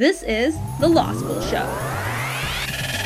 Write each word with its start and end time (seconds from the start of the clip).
This 0.00 0.22
is 0.22 0.56
The 0.78 0.88
Law 0.88 1.12
School 1.12 1.42
Show. 1.42 1.68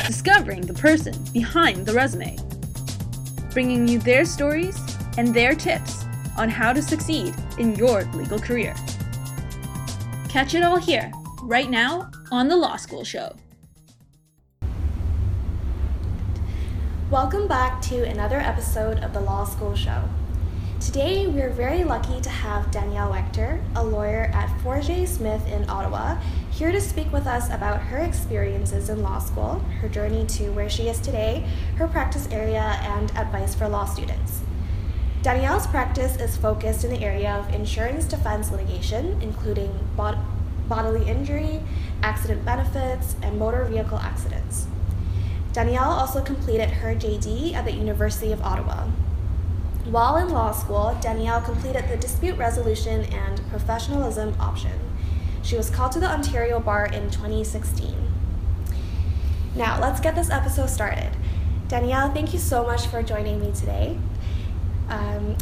Discovering 0.07 0.61
the 0.61 0.73
person 0.75 1.13
behind 1.33 1.85
the 1.85 1.91
resume. 1.91 2.37
Bringing 3.51 3.85
you 3.85 3.99
their 3.99 4.23
stories 4.23 4.79
and 5.17 5.33
their 5.33 5.55
tips 5.55 6.05
on 6.37 6.47
how 6.47 6.71
to 6.71 6.81
succeed 6.81 7.35
in 7.59 7.75
your 7.75 8.03
legal 8.13 8.39
career. 8.39 8.73
Catch 10.29 10.53
it 10.53 10.63
all 10.63 10.77
here, 10.77 11.11
right 11.43 11.69
now, 11.69 12.09
on 12.31 12.47
The 12.47 12.55
Law 12.55 12.77
School 12.77 13.03
Show. 13.03 13.35
Welcome 17.11 17.49
back 17.49 17.81
to 17.89 18.05
another 18.05 18.39
episode 18.39 18.99
of 18.99 19.11
The 19.11 19.19
Law 19.19 19.43
School 19.43 19.75
Show. 19.75 20.01
Today, 20.79 21.27
we 21.27 21.41
are 21.41 21.49
very 21.49 21.83
lucky 21.83 22.21
to 22.21 22.29
have 22.29 22.71
Danielle 22.71 23.11
Waechter, 23.11 23.61
a 23.75 23.83
lawyer 23.83 24.29
at 24.33 24.47
Forget 24.61 25.09
Smith 25.09 25.45
in 25.47 25.69
Ottawa, 25.69 26.21
here 26.55 26.71
to 26.71 26.79
speak 26.79 27.11
with 27.11 27.27
us 27.27 27.49
about 27.49 27.81
her 27.81 27.97
experiences 27.97 28.87
in 28.87 29.03
law 29.03 29.19
school, 29.19 29.59
her 29.81 29.89
journey 29.89 30.25
to 30.25 30.49
where 30.51 30.69
she 30.69 30.87
is 30.87 31.01
today, 31.01 31.45
her 31.75 31.85
practice 31.85 32.29
area, 32.31 32.79
and 32.81 33.11
advice 33.17 33.53
for 33.53 33.67
law 33.67 33.83
students. 33.83 34.39
Danielle's 35.21 35.67
practice 35.67 36.15
is 36.15 36.37
focused 36.37 36.85
in 36.85 36.91
the 36.91 37.03
area 37.03 37.29
of 37.29 37.53
insurance 37.53 38.05
defense 38.05 38.51
litigation, 38.51 39.21
including 39.21 39.77
bod- 39.97 40.17
bodily 40.69 41.05
injury, 41.05 41.59
accident 42.01 42.45
benefits, 42.45 43.17
and 43.21 43.37
motor 43.37 43.65
vehicle 43.65 43.99
accidents. 43.99 44.67
Danielle 45.51 45.91
also 45.91 46.23
completed 46.23 46.69
her 46.69 46.95
JD 46.95 47.53
at 47.53 47.65
the 47.65 47.73
University 47.73 48.31
of 48.31 48.41
Ottawa. 48.41 48.85
While 49.83 50.15
in 50.15 50.29
law 50.29 50.53
school, 50.53 50.97
Danielle 51.01 51.41
completed 51.41 51.89
the 51.89 51.97
dispute 51.97 52.37
resolution 52.37 53.03
and 53.13 53.45
professionalism 53.49 54.33
option. 54.39 54.84
She 55.45 55.55
was 55.55 55.69
called 55.69 55.91
to 55.91 55.99
the 55.99 56.07
Ontario 56.09 56.59
Bar 56.59 56.87
in 56.87 57.11
2016. 57.11 57.95
Now, 59.55 59.79
let's 59.79 59.99
get 59.99 60.15
this 60.15 60.31
episode 60.31 60.71
started. 60.71 61.11
Danielle, 61.67 62.11
thank 62.11 62.33
you 62.33 62.39
so 62.39 62.63
much 62.63 62.87
for 62.87 63.03
joining 63.03 63.39
me 63.39 63.51
today. 63.51 63.95
Um, 64.89 65.37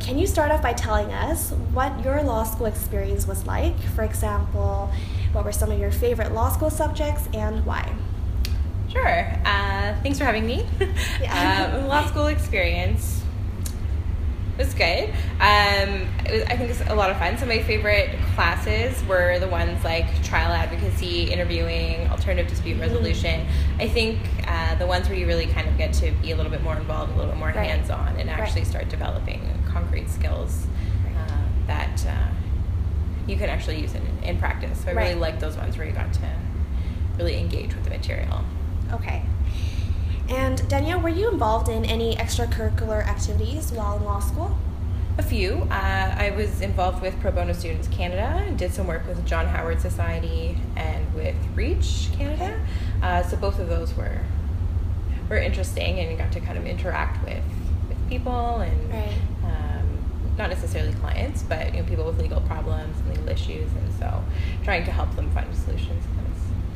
can 0.00 0.18
you 0.18 0.26
start 0.26 0.50
off 0.50 0.62
by 0.62 0.72
telling 0.72 1.12
us 1.12 1.50
what 1.50 2.02
your 2.02 2.22
law 2.22 2.44
school 2.44 2.64
experience 2.66 3.26
was 3.26 3.46
like? 3.46 3.78
For 3.94 4.04
example, 4.04 4.90
what 5.32 5.44
were 5.44 5.52
some 5.52 5.70
of 5.70 5.78
your 5.78 5.90
favorite 5.90 6.32
law 6.32 6.50
school 6.50 6.70
subjects 6.70 7.28
and 7.34 7.64
why? 7.66 7.94
Sure. 8.90 9.20
Uh, 9.44 9.94
thanks 10.02 10.16
for 10.18 10.24
having 10.24 10.46
me. 10.46 10.66
Yeah. 11.20 11.74
um, 11.76 11.88
law 11.88 12.06
school 12.06 12.28
experience 12.28 13.22
was 14.58 14.72
good. 14.74 15.10
Um, 15.40 16.08
it 16.24 16.32
was, 16.32 16.42
I 16.44 16.56
think 16.56 16.70
it's 16.70 16.80
a 16.88 16.94
lot 16.94 17.10
of 17.10 17.18
fun. 17.18 17.36
So 17.38 17.46
my 17.46 17.62
favorite 17.62 18.10
classes 18.34 19.02
were 19.06 19.38
the 19.38 19.48
ones 19.48 19.82
like 19.84 20.06
trial 20.24 20.52
advocacy, 20.52 21.24
interviewing, 21.30 22.08
alternative 22.08 22.48
dispute 22.48 22.80
resolution. 22.80 23.46
I 23.78 23.88
think 23.88 24.18
uh, 24.46 24.74
the 24.76 24.86
ones 24.86 25.08
where 25.08 25.18
you 25.18 25.26
really 25.26 25.46
kind 25.46 25.68
of 25.68 25.76
get 25.76 25.92
to 25.94 26.10
be 26.22 26.30
a 26.30 26.36
little 26.36 26.50
bit 26.50 26.62
more 26.62 26.76
involved, 26.76 27.12
a 27.12 27.16
little 27.16 27.30
bit 27.32 27.38
more 27.38 27.48
Right. 27.48 27.56
hands-on, 27.68 28.16
and 28.16 28.30
actually 28.30 28.62
Right. 28.62 28.70
start 28.70 28.88
developing 28.88 29.40
concrete 29.68 30.08
skills 30.08 30.66
uh, 31.16 31.30
that 31.66 32.06
uh, 32.06 32.12
you 33.26 33.36
can 33.36 33.48
actually 33.50 33.80
use 33.80 33.94
in, 33.94 34.02
in 34.22 34.38
practice. 34.38 34.80
So 34.84 34.88
I 34.90 34.92
really 34.92 35.12
Right. 35.12 35.18
liked 35.20 35.40
those 35.40 35.56
ones 35.56 35.76
where 35.76 35.86
you 35.86 35.92
got 35.92 36.12
to 36.14 36.28
really 37.18 37.38
engage 37.38 37.74
with 37.74 37.84
the 37.84 37.90
material. 37.90 38.42
Okay. 38.92 39.22
And 40.28 40.68
Danielle, 40.68 41.00
were 41.00 41.08
you 41.08 41.30
involved 41.30 41.68
in 41.68 41.84
any 41.84 42.16
extracurricular 42.16 43.06
activities 43.06 43.70
while 43.72 43.96
in 43.96 44.04
law 44.04 44.18
school? 44.20 44.56
A 45.18 45.22
few. 45.22 45.66
Uh, 45.70 46.14
I 46.18 46.32
was 46.36 46.60
involved 46.60 47.00
with 47.00 47.18
Pro 47.20 47.30
Bono 47.30 47.52
Students 47.52 47.88
Canada. 47.88 48.42
and 48.46 48.58
Did 48.58 48.74
some 48.74 48.86
work 48.86 49.06
with 49.06 49.24
John 49.24 49.46
Howard 49.46 49.80
Society 49.80 50.58
and 50.76 51.14
with 51.14 51.36
Reach 51.54 52.08
Canada. 52.12 52.60
Uh, 53.02 53.22
so 53.22 53.36
both 53.36 53.58
of 53.58 53.68
those 53.68 53.94
were 53.94 54.20
were 55.28 55.36
interesting 55.38 55.98
and 55.98 56.16
got 56.16 56.30
to 56.32 56.38
kind 56.40 56.56
of 56.56 56.64
interact 56.66 57.24
with 57.24 57.42
with 57.88 58.08
people 58.08 58.58
and 58.60 58.92
Right. 58.92 59.18
um, 59.44 60.34
not 60.38 60.50
necessarily 60.50 60.92
clients, 60.94 61.42
but 61.42 61.74
you 61.74 61.80
know 61.82 61.88
people 61.88 62.04
with 62.04 62.20
legal 62.20 62.40
problems 62.42 62.96
and 63.00 63.10
legal 63.10 63.28
issues, 63.30 63.68
and 63.72 63.92
so 63.98 64.22
trying 64.64 64.84
to 64.84 64.90
help 64.92 65.14
them 65.16 65.30
find 65.30 65.52
solutions. 65.56 66.04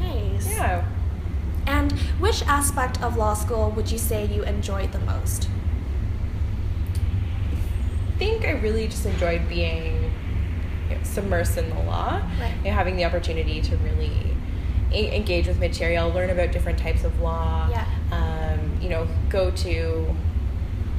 Nice. 0.00 0.49
Yeah. 0.50 0.84
And 1.70 1.92
which 2.19 2.42
aspect 2.48 3.00
of 3.00 3.16
law 3.16 3.34
school 3.34 3.70
would 3.70 3.92
you 3.92 3.98
say 3.98 4.26
you 4.26 4.42
enjoyed 4.42 4.91
the 4.91 4.98
most? 4.98 5.48
I 8.08 8.19
think 8.19 8.44
I 8.44 8.50
really 8.53 8.88
just 8.88 9.06
enjoyed 9.06 9.48
being 9.48 10.10
you 10.91 10.97
know, 10.97 11.00
submersed 11.03 11.56
in 11.56 11.70
the 11.70 11.80
law, 11.84 12.20
Right. 12.41 12.53
you 12.59 12.64
know, 12.64 12.76
having 12.76 12.97
the 12.97 13.04
opportunity 13.04 13.60
to 13.62 13.76
really 13.78 14.36
engage 14.92 15.47
with 15.47 15.60
material, 15.60 16.10
learn 16.10 16.30
about 16.30 16.50
different 16.50 16.76
types 16.78 17.04
of 17.04 17.20
law. 17.20 17.69
Yeah. 17.70 17.84
Um, 18.10 18.76
you 18.82 18.88
know, 18.88 19.06
go 19.28 19.53
to 19.53 20.14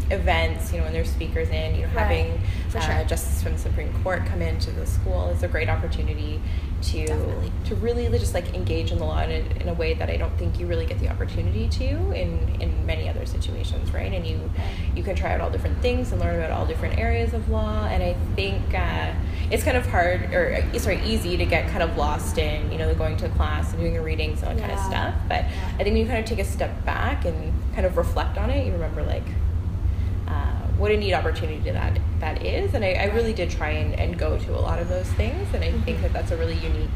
events. 0.09 0.71
You 0.71 0.77
know, 0.79 0.85
when 0.85 0.93
there's 0.93 1.09
speakers 1.11 1.49
in. 1.49 1.75
You 1.75 1.81
know, 1.81 1.87
Right. 1.93 2.03
having 2.05 2.41
For 2.69 2.77
uh, 2.77 2.81
sure. 2.97 3.03
justice 3.05 3.43
from 3.43 3.51
the 3.53 3.59
Supreme 3.59 3.91
Court 4.03 4.25
come 4.25 4.41
into 4.41 4.71
the 4.71 4.85
school 4.85 5.27
is 5.29 5.43
a 5.43 5.49
great 5.49 5.67
opportunity 5.69 6.39
to 6.81 7.05
Definitely. 7.07 7.51
to 7.65 7.75
really 7.75 8.07
just 8.19 8.33
like 8.33 8.53
engage 8.53 8.91
in 8.91 8.97
the 8.99 9.05
law 9.05 9.21
in 9.21 9.31
a, 9.31 9.61
in 9.61 9.69
a 9.69 9.73
way 9.73 9.93
that 9.93 10.09
I 10.09 10.17
don't 10.17 10.35
think 10.37 10.59
you 10.59 10.65
really 10.67 10.85
get 10.85 10.99
the 10.99 11.09
opportunity 11.09 11.67
to 11.69 12.11
in 12.11 12.57
in 12.61 12.85
many 12.85 13.07
other 13.09 13.25
situations, 13.25 13.93
right? 13.93 14.11
And 14.11 14.25
you 14.25 14.39
you 14.95 15.03
can 15.03 15.15
try 15.15 15.33
out 15.33 15.41
all 15.41 15.49
different 15.49 15.79
things 15.81 16.11
and 16.11 16.19
learn 16.21 16.35
about 16.35 16.51
all 16.51 16.65
different 16.65 16.97
areas 16.97 17.33
of 17.33 17.47
law. 17.49 17.85
And 17.85 18.01
I 18.03 18.15
think 18.35 18.61
uh, 18.73 19.13
it's 19.51 19.63
kind 19.63 19.77
of 19.77 19.85
hard 19.85 20.33
or 20.33 20.63
uh, 20.73 20.79
sorry 20.79 21.01
easy 21.03 21.37
to 21.37 21.45
get 21.45 21.69
kind 21.69 21.83
of 21.83 21.95
lost 21.97 22.37
in 22.37 22.71
you 22.71 22.77
know 22.77 22.93
going 22.95 23.17
to 23.17 23.29
class 23.29 23.71
and 23.71 23.79
doing 23.79 23.93
the 23.93 24.01
readings 24.01 24.41
and 24.41 24.49
all 24.49 24.55
that 24.55 24.61
kind 24.61 24.73
of 24.73 24.85
stuff. 24.85 25.15
But 25.27 25.45
Yeah. 25.45 25.71
I 25.75 25.83
think 25.83 25.93
when 25.93 25.97
you 25.97 26.05
kind 26.05 26.19
of 26.19 26.25
take 26.25 26.39
a 26.39 26.45
step 26.45 26.85
back 26.85 27.25
and 27.25 27.53
kind 27.73 27.85
of 27.85 27.97
reflect 27.97 28.37
on 28.37 28.49
it, 28.49 28.65
you 28.65 28.73
remember 28.73 29.03
like 29.03 29.23
what 30.81 30.91
a 30.91 30.97
neat 30.97 31.13
opportunity 31.13 31.69
that 31.71 31.99
that 32.19 32.43
is. 32.43 32.73
And 32.73 32.83
I, 32.83 32.93
I 32.93 33.05
really 33.05 33.33
did 33.33 33.49
try 33.51 33.69
and, 33.69 33.93
and 33.93 34.17
go 34.17 34.37
to 34.39 34.55
a 34.55 34.59
lot 34.59 34.79
of 34.79 34.89
those 34.89 35.07
things. 35.13 35.47
And 35.53 35.63
I 35.63 35.71
think 35.71 35.99
Mhm. 35.99 36.01
that 36.01 36.13
that's 36.13 36.31
a 36.31 36.37
really 36.37 36.55
unique 36.55 36.89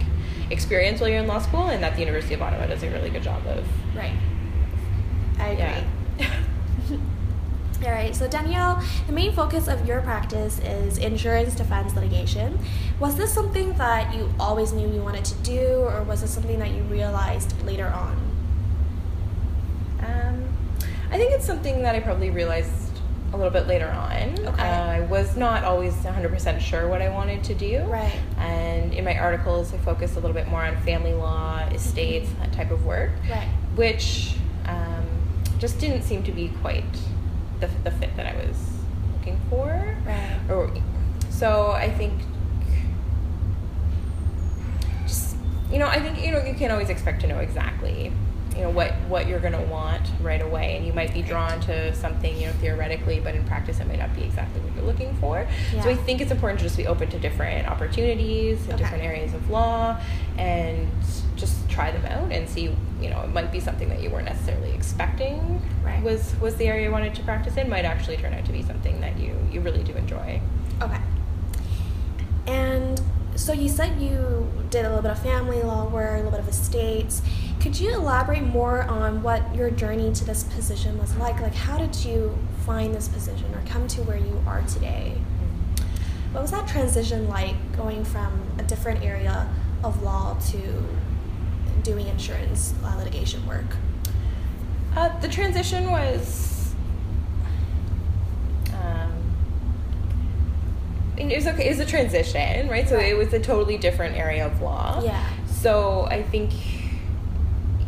experience 0.49 0.99
while 0.99 1.09
you're 1.09 1.19
in 1.19 1.27
law 1.27 1.39
school, 1.39 1.67
and 1.67 1.81
that 1.83 1.93
the 1.95 2.01
University 2.01 2.33
of 2.33 2.41
Ottawa 2.41 2.65
does 2.67 2.83
a 2.83 2.89
really 2.89 3.09
good 3.09 3.23
job 3.23 3.41
of. 3.47 3.63
Right. 3.95 4.17
I 5.39 5.47
agree. 5.49 5.83
Yeah. 6.19 6.31
All 7.85 7.91
right, 7.91 8.15
so 8.15 8.27
Danielle, 8.27 8.81
the 9.05 9.11
main 9.13 9.33
focus 9.33 9.67
of 9.67 9.85
your 9.85 10.01
practice 10.01 10.59
is 10.59 10.97
insurance 10.97 11.53
defense 11.55 11.93
litigation. 11.93 12.57
Was 12.99 13.15
this 13.17 13.31
something 13.33 13.73
that 13.73 14.15
you 14.15 14.33
always 14.39 14.71
knew 14.71 14.87
you 14.91 15.01
wanted 15.03 15.25
to 15.25 15.35
do, 15.43 15.67
or 15.85 16.01
was 16.03 16.23
it 16.23 16.29
something 16.29 16.57
that 16.59 16.71
you 16.71 16.81
realized 16.83 17.53
later 17.65 17.87
on? 17.87 18.17
Um, 19.99 20.43
I 21.11 21.17
think 21.17 21.33
it's 21.33 21.45
something 21.45 21.83
that 21.83 21.95
I 21.95 21.99
probably 21.99 22.29
realized 22.29 22.84
a 23.35 23.37
little 23.37 23.51
bit 23.51 23.67
later 23.67 23.87
on. 23.89 24.39
Okay. 24.47 24.61
Uh, 24.61 24.85
I 24.87 25.01
was 25.01 25.35
not 25.35 25.63
always 25.63 25.93
100% 25.95 26.59
sure 26.61 26.87
what 26.87 27.01
I 27.01 27.09
wanted 27.09 27.43
to 27.43 27.53
do. 27.53 27.81
Right. 27.83 28.17
And 28.37 28.93
in 28.93 29.03
my 29.03 29.17
articles, 29.17 29.73
I 29.73 29.77
focused 29.77 30.13
a 30.15 30.19
little 30.19 30.33
bit 30.33 30.47
more 30.47 30.63
on 30.63 30.75
family 30.83 31.13
law, 31.13 31.59
estates, 31.71 32.29
that 32.39 32.53
type 32.53 32.71
of 32.71 32.85
work, 32.85 33.11
Right. 33.29 33.47
which 33.75 34.35
um, 34.65 35.05
just 35.59 35.79
didn't 35.79 36.03
seem 36.03 36.23
to 36.23 36.31
be 36.31 36.49
quite 36.61 36.83
the, 37.59 37.67
the 37.83 37.91
fit 37.91 38.15
that 38.15 38.25
I 38.25 38.35
was 38.47 38.57
looking 39.17 39.39
for. 39.49 39.95
Right. 40.05 40.39
Or, 40.49 40.71
so 41.29 41.71
I 41.71 41.91
think 41.91 42.13
just 45.05 45.35
you 45.71 45.79
know, 45.79 45.87
I 45.87 45.99
think 45.99 46.23
you 46.23 46.31
know 46.31 46.43
you 46.43 46.53
can't 46.53 46.71
always 46.71 46.89
expect 46.89 47.21
to 47.21 47.27
know 47.27 47.39
exactly 47.39 48.13
you 48.55 48.61
know 48.61 48.69
what 48.69 48.93
what 49.09 49.27
you're 49.27 49.39
going 49.39 49.53
to 49.53 49.61
want 49.63 50.01
right 50.21 50.41
away 50.41 50.77
and 50.77 50.85
you 50.85 50.93
might 50.93 51.13
be 51.13 51.21
drawn 51.21 51.59
to 51.59 51.93
something 51.93 52.37
you 52.39 52.47
know 52.47 52.53
theoretically 52.53 53.19
but 53.19 53.35
in 53.35 53.43
practice 53.45 53.79
it 53.79 53.87
might 53.87 53.99
not 53.99 54.15
be 54.15 54.23
exactly 54.23 54.61
what 54.61 54.73
you're 54.75 54.85
looking 54.85 55.13
for 55.17 55.45
so 55.73 55.89
i 55.89 55.95
think 55.95 56.21
it's 56.21 56.31
important 56.31 56.57
to 56.59 56.65
just 56.65 56.77
be 56.77 56.87
open 56.87 57.09
to 57.09 57.19
different 57.19 57.67
opportunities 57.67 58.59
and 58.63 58.73
Okay. 58.75 58.83
different 58.83 59.03
areas 59.03 59.33
of 59.33 59.49
law 59.49 59.99
and 60.37 60.87
just 61.35 61.69
try 61.69 61.91
them 61.91 62.05
out 62.05 62.31
and 62.31 62.47
see 62.47 62.73
you 63.01 63.09
know 63.09 63.21
it 63.23 63.33
might 63.33 63.51
be 63.51 63.59
something 63.59 63.89
that 63.89 64.01
you 64.01 64.09
weren't 64.09 64.25
necessarily 64.25 64.71
expecting 64.71 65.61
Right. 65.83 66.01
was 66.01 66.33
was 66.39 66.55
the 66.55 66.65
area 66.67 66.85
you 66.85 66.91
wanted 66.91 67.13
to 67.15 67.23
practice 67.23 67.57
in 67.57 67.69
might 67.69 67.83
actually 67.85 68.17
turn 68.17 68.33
out 68.33 68.45
to 68.45 68.51
be 68.53 68.61
something 68.63 69.01
that 69.01 69.17
you 69.19 69.35
you 69.51 69.59
really 69.61 69.83
do 69.83 69.93
enjoy 69.93 70.39
Okay. 70.81 70.99
And 72.47 73.01
so 73.35 73.53
you 73.53 73.69
said 73.69 73.99
you 73.99 74.47
did 74.69 74.85
a 74.85 74.89
little 74.89 75.01
bit 75.01 75.11
of 75.11 75.19
family 75.21 75.61
law 75.61 75.87
work, 75.87 76.13
a 76.13 76.15
little 76.17 76.31
bit 76.31 76.39
of 76.41 76.47
estates. 76.47 77.21
Could 77.61 77.79
you 77.79 77.93
elaborate 77.93 78.43
more 78.43 78.83
on 78.83 79.23
what 79.23 79.55
your 79.55 79.71
journey 79.71 80.13
to 80.13 80.25
this 80.25 80.43
position 80.43 80.97
was 80.99 81.15
like? 81.17 81.39
Like, 81.41 81.55
how 81.55 81.77
did 81.77 81.95
you 82.05 82.37
find 82.65 82.93
this 82.93 83.07
position 83.07 83.53
or 83.55 83.61
come 83.67 83.87
to 83.89 84.03
where 84.03 84.17
you 84.17 84.41
are 84.45 84.61
today? 84.63 85.13
What 86.31 86.41
was 86.41 86.51
that 86.51 86.67
transition 86.67 87.27
like 87.27 87.55
going 87.75 88.03
from 88.05 88.39
a 88.59 88.63
different 88.63 89.03
area 89.03 89.47
of 89.83 90.03
law 90.03 90.37
to 90.51 90.83
doing 91.81 92.07
insurance 92.07 92.73
uh, 92.83 92.95
litigation 92.97 93.45
work? 93.47 93.65
Uh, 94.95 95.17
the 95.19 95.27
transition 95.27 95.89
was. 95.89 96.73
Um, 98.73 99.11
it 101.17 101.35
was 101.35 101.47
okay. 101.47 101.65
It 101.65 101.69
was 101.69 101.79
a 101.79 101.85
transition, 101.85 102.69
right? 102.69 102.87
So 102.87 102.95
Right. 102.97 103.11
it 103.11 103.17
was 103.17 103.33
a 103.33 103.39
totally 103.39 103.77
different 103.77 104.15
area 104.17 104.45
of 104.45 104.61
law. 104.61 105.01
Yeah. 105.03 105.25
so 105.47 106.05
I 106.11 106.21
think 106.21 106.51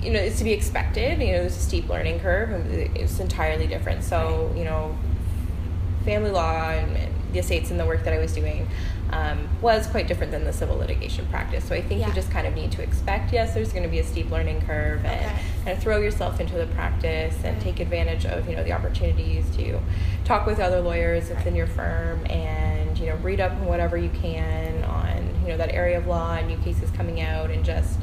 you 0.01 0.11
know 0.11 0.19
it's 0.19 0.38
to 0.39 0.44
be 0.44 0.53
expected. 0.53 1.19
You 1.19 1.33
know, 1.33 1.39
there's 1.41 1.57
a 1.57 1.59
steep 1.59 1.89
learning 1.89 2.19
curve, 2.19 2.51
and 2.51 2.97
it's 2.97 3.19
entirely 3.19 3.67
different. 3.67 4.03
So 4.03 4.51
you 4.55 4.63
know, 4.63 4.95
family 6.05 6.31
law 6.31 6.69
and 6.69 7.11
the 7.33 7.39
estates 7.39 7.71
and 7.71 7.79
the 7.79 7.85
work 7.85 8.03
that 8.05 8.13
I 8.13 8.19
was 8.19 8.33
doing 8.33 8.67
um, 9.11 9.47
was 9.61 9.85
quite 9.88 10.07
different 10.07 10.31
than 10.31 10.45
the 10.45 10.53
civil 10.53 10.77
litigation 10.77 11.25
practice. 11.27 11.65
So 11.65 11.75
I 11.75 11.81
think 11.81 11.99
Yeah. 12.01 12.07
you 12.07 12.13
just 12.13 12.31
kind 12.31 12.47
of 12.47 12.55
need 12.55 12.71
to 12.73 12.81
expect, 12.81 13.33
yes, 13.33 13.53
there's 13.53 13.71
going 13.71 13.83
to 13.83 13.89
be 13.89 13.99
a 13.99 14.03
steep 14.03 14.29
learning 14.31 14.61
curve, 14.61 15.03
and 15.05 15.25
Okay. 15.25 15.35
kind 15.65 15.77
of 15.77 15.83
throw 15.83 15.97
yourself 15.97 16.39
into 16.39 16.55
the 16.55 16.67
practice 16.67 17.35
and 17.43 17.55
Right. 17.55 17.61
take 17.61 17.79
advantage 17.81 18.25
of 18.25 18.47
you 18.50 18.55
know 18.55 18.63
the 18.63 18.71
opportunities 18.71 19.45
to 19.57 19.79
talk 20.23 20.45
with 20.45 20.59
other 20.59 20.79
lawyers 20.81 21.29
within 21.29 21.53
Right. 21.53 21.55
your 21.57 21.67
firm 21.67 22.25
and 22.29 22.97
you 22.97 23.07
know 23.07 23.15
read 23.17 23.39
up 23.41 23.51
on 23.53 23.65
whatever 23.65 23.97
you 23.97 24.09
can 24.21 24.83
on 24.85 25.29
you 25.43 25.50
know 25.50 25.57
that 25.57 25.73
area 25.73 25.97
of 25.97 26.07
law 26.07 26.33
and 26.35 26.47
new 26.47 26.57
cases 26.57 26.89
coming 26.91 27.21
out 27.21 27.50
and 27.50 27.63
just 27.65 28.00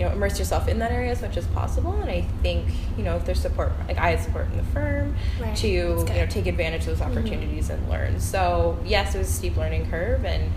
you 0.00 0.06
know 0.06 0.12
immerse 0.12 0.38
yourself 0.38 0.66
in 0.66 0.78
that 0.78 0.90
area 0.90 1.10
as 1.12 1.20
much 1.20 1.36
as 1.36 1.46
possible 1.48 1.92
and 2.00 2.10
i 2.10 2.22
think 2.42 2.66
you 2.96 3.04
know 3.04 3.16
if 3.16 3.24
there's 3.26 3.38
support 3.40 3.70
like 3.86 3.98
i 3.98 4.10
had 4.12 4.20
support 4.20 4.46
in 4.50 4.56
the 4.56 4.62
firm 4.64 5.14
Right. 5.38 5.54
to 5.56 5.68
you 5.68 6.04
know 6.06 6.26
take 6.26 6.46
advantage 6.46 6.86
of 6.86 6.98
those 6.98 7.06
Mhm. 7.06 7.10
opportunities 7.10 7.68
and 7.68 7.86
learn 7.90 8.18
so 8.18 8.78
yes 8.84 9.14
it 9.14 9.18
was 9.18 9.28
a 9.28 9.32
steep 9.32 9.56
learning 9.58 9.90
curve 9.90 10.24
and 10.24 10.50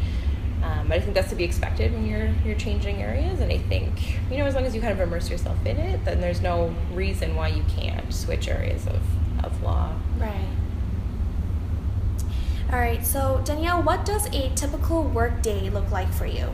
um, 0.64 0.88
but 0.88 0.96
I 0.96 1.02
think 1.02 1.14
that's 1.14 1.28
to 1.28 1.36
be 1.36 1.44
expected 1.44 1.92
when 1.92 2.06
you're 2.06 2.30
you're 2.46 2.56
changing 2.56 3.02
areas, 3.02 3.42
and 3.42 3.52
I 3.52 3.58
think 3.58 3.92
you 4.32 4.38
know 4.38 4.46
as 4.46 4.56
long 4.56 4.66
as 4.66 4.74
you 4.74 4.80
kind 4.80 4.94
of 4.94 5.00
immerse 5.02 5.30
yourself 5.30 5.58
in 5.66 5.76
it, 5.78 6.06
then 6.06 6.22
there's 6.22 6.40
no 6.40 6.74
reason 6.94 7.36
why 7.36 7.50
you 7.50 7.64
can't 7.76 8.14
switch 8.14 8.48
areas 8.48 8.88
of, 8.88 9.02
of 9.44 9.62
law. 9.62 9.92
Right. 10.18 10.48
All 12.72 12.80
right. 12.80 13.06
So 13.06 13.42
Danielle, 13.44 13.84
what 13.84 14.06
does 14.06 14.28
a 14.28 14.52
typical 14.56 15.04
work 15.04 15.42
day 15.42 15.70
look 15.70 15.92
like 15.92 16.14
for 16.14 16.26
you? 16.26 16.48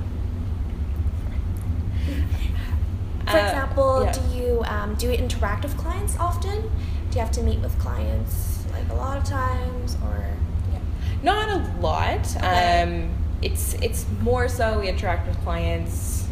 For 3.30 3.38
Uh, 3.38 3.46
example, 3.48 4.04
yeah. 4.06 4.12
do 4.12 4.22
you 4.36 4.64
um, 4.66 4.96
do 4.96 5.06
you 5.08 5.14
interact 5.14 5.64
with 5.64 5.78
clients 5.78 6.18
often? 6.20 6.62
Do 7.10 7.16
you 7.16 7.20
have 7.20 7.32
to 7.34 7.44
meet 7.44 7.60
with 7.60 7.78
clients 7.80 8.64
like 8.74 8.90
a 8.90 8.96
lot 8.96 9.18
of 9.18 9.24
times, 9.24 9.98
or 10.04 10.26
Yeah. 10.74 10.80
Not 11.22 11.50
a 11.50 11.58
lot. 11.80 12.22
Okay. 12.38 12.82
Um, 12.84 13.10
it's 13.42 13.74
it's 13.82 14.06
more 14.22 14.48
so 14.48 14.80
we 14.80 14.90
interact 14.90 15.28
with 15.28 15.38
clients 15.44 16.26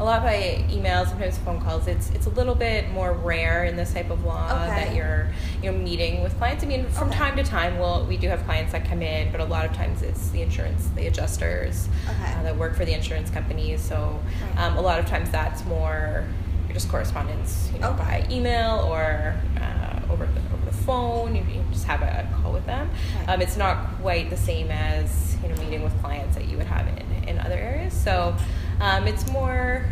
a 0.00 0.04
lot 0.04 0.22
by 0.22 0.64
email, 0.70 1.04
sometimes 1.04 1.36
phone 1.38 1.60
calls. 1.60 1.86
It's 1.86 2.08
it's 2.10 2.24
a 2.26 2.30
little 2.30 2.54
bit 2.54 2.90
more 2.90 3.12
rare 3.12 3.64
in 3.64 3.76
this 3.76 3.92
type 3.92 4.08
of 4.10 4.24
law 4.24 4.46
Okay. 4.46 4.66
that 4.86 4.94
you're 4.94 5.28
you 5.62 5.70
know 5.70 5.76
meeting 5.76 6.22
with 6.22 6.36
clients. 6.38 6.64
I 6.64 6.66
mean, 6.66 6.86
from 6.88 7.08
Okay. 7.08 7.18
time 7.18 7.36
to 7.36 7.44
time, 7.44 7.78
we'll 7.78 8.06
we 8.06 8.16
do 8.16 8.26
have 8.28 8.42
clients 8.44 8.72
that 8.72 8.86
come 8.88 9.02
in, 9.02 9.30
but 9.30 9.40
a 9.42 9.44
lot 9.44 9.66
of 9.66 9.72
times 9.74 10.00
it's 10.02 10.30
the 10.30 10.40
insurance, 10.40 10.88
the 10.96 11.06
adjusters 11.06 11.88
Okay. 12.08 12.32
uh, 12.32 12.42
that 12.44 12.56
work 12.56 12.74
for 12.76 12.86
the 12.86 12.94
insurance 12.94 13.28
companies. 13.30 13.82
So 13.82 14.18
Right. 14.56 14.64
um, 14.64 14.78
a 14.78 14.80
lot 14.80 14.98
of 14.98 15.06
times 15.06 15.30
that's 15.30 15.64
more 15.66 16.24
just 16.72 16.88
correspondence, 16.88 17.68
you 17.74 17.80
know, 17.80 17.92
by 17.92 18.24
email 18.30 18.86
or 18.88 19.34
uh, 19.60 20.00
over 20.12 20.24
the 20.24 20.40
over 20.54 20.64
the 20.64 20.76
phone. 20.84 21.34
You, 21.36 21.42
you 21.52 21.62
just 21.72 21.84
have 21.84 22.00
a 22.00 22.26
call 22.40 22.52
with 22.52 22.64
them. 22.64 22.88
Right. 23.18 23.28
Um, 23.28 23.42
it's 23.42 23.58
not 23.58 23.98
quite 24.00 24.30
the 24.30 24.36
same 24.38 24.70
as 24.70 25.36
you 25.42 25.50
know 25.50 25.56
meeting 25.56 25.82
with 25.82 25.92
clients 26.00 26.36
that 26.36 26.48
you 26.48 26.56
would 26.56 26.68
have 26.68 26.88
in, 26.88 27.28
in 27.28 27.38
other 27.38 27.58
areas. 27.58 27.92
So 27.92 28.34
um, 28.80 29.06
it's 29.06 29.26
more 29.30 29.84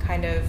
kind 0.00 0.24
of 0.24 0.44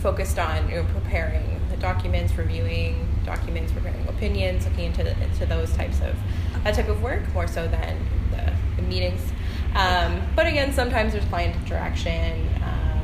focused 0.00 0.38
on 0.38 0.68
you 0.68 0.76
know 0.76 0.84
preparing 0.92 1.60
the 1.70 1.76
documents, 1.76 2.36
reviewing 2.36 3.06
documents, 3.24 3.72
preparing 3.72 4.06
opinions, 4.08 4.64
looking 4.66 4.86
into 4.86 5.04
the, 5.04 5.20
into 5.22 5.46
those 5.46 5.72
types 5.74 6.00
of 6.00 6.16
that 6.64 6.74
type 6.74 6.88
of 6.88 7.02
work 7.02 7.20
more 7.34 7.46
so 7.46 7.66
than 7.68 7.96
the, 8.30 8.52
the 8.76 8.82
meetings. 8.82 9.20
Um, 9.74 10.20
but 10.36 10.46
again, 10.46 10.72
sometimes 10.72 11.12
there's 11.12 11.24
client 11.26 11.56
interaction. 11.56 12.48
Um, 12.62 13.02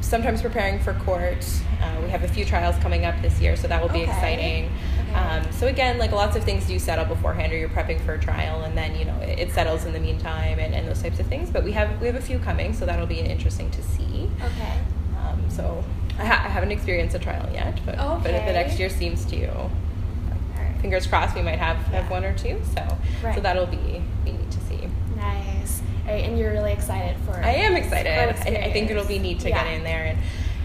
sometimes 0.00 0.42
preparing 0.42 0.78
for 0.78 0.94
court. 0.94 1.46
Uh, 1.82 2.00
we 2.02 2.08
have 2.10 2.22
a 2.22 2.28
few 2.28 2.44
trials 2.44 2.76
coming 2.78 3.04
up 3.04 3.20
this 3.22 3.40
year, 3.40 3.56
so 3.56 3.66
that 3.68 3.80
will 3.82 3.88
be 3.88 4.02
Okay. 4.02 4.10
exciting. 4.10 4.70
Okay. 5.12 5.20
Um, 5.20 5.52
so 5.52 5.66
again, 5.66 5.98
like 5.98 6.12
lots 6.12 6.36
of 6.36 6.44
things 6.44 6.66
do 6.66 6.78
settle 6.78 7.04
beforehand, 7.04 7.52
or 7.52 7.56
you're 7.58 7.68
prepping 7.68 8.00
for 8.04 8.14
a 8.14 8.18
trial, 8.20 8.62
and 8.62 8.76
then 8.76 8.96
you 8.98 9.04
know 9.04 9.16
it, 9.20 9.38
it 9.38 9.52
settles 9.52 9.84
in 9.84 9.92
the 9.92 10.00
meantime, 10.00 10.58
and, 10.58 10.74
and 10.74 10.86
those 10.88 11.02
types 11.02 11.18
of 11.20 11.26
things. 11.26 11.50
But 11.50 11.64
we 11.64 11.72
have 11.72 12.00
we 12.00 12.06
have 12.06 12.16
a 12.16 12.20
few 12.20 12.38
coming, 12.38 12.72
so 12.74 12.86
that'll 12.86 13.06
be 13.06 13.18
interesting 13.20 13.70
to 13.72 13.82
see. 13.82 14.30
okay? 14.42 14.78
Um, 15.26 15.48
so 15.50 15.84
I, 16.18 16.24
ha- 16.24 16.42
I 16.44 16.48
haven't 16.48 16.72
experienced 16.72 17.14
a 17.14 17.18
trial 17.18 17.48
yet, 17.52 17.78
but 17.86 17.96
but 17.96 18.30
if 18.30 18.46
the 18.46 18.52
next 18.52 18.78
year 18.78 18.88
seems 18.88 19.24
to, 19.26 19.46
All 19.54 19.70
right. 20.56 20.74
fingers 20.80 21.06
crossed, 21.06 21.34
we 21.34 21.42
might 21.42 21.58
have, 21.58 21.76
have 21.76 22.04
Yeah. 22.04 22.10
one 22.10 22.24
or 22.24 22.36
two. 22.36 22.60
So 22.74 22.96
Right. 23.22 23.34
so 23.34 23.40
that'll 23.40 23.66
be 23.66 24.02
be 24.24 24.32
neat 24.32 24.50
to 24.50 24.60
see. 24.60 24.80
Nice. 25.16 25.82
Right, 26.06 26.24
and 26.24 26.36
you're 26.38 26.50
really 26.50 26.72
excited 26.72 27.16
for. 27.24 27.36
I 27.36 27.50
am 27.52 27.76
excited. 27.76 28.10
I, 28.10 28.64
I 28.66 28.72
think 28.72 28.90
it'll 28.90 29.04
be 29.06 29.18
neat 29.20 29.38
to 29.40 29.50
get 29.50 29.66
in 29.68 29.84
there 29.84 30.04
and 30.06 30.18